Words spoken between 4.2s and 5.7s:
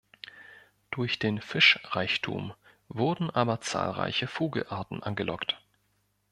Vogelarten angelockt.